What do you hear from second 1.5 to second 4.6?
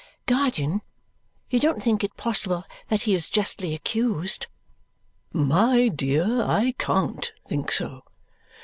you don't think it possible that he is justly accused?"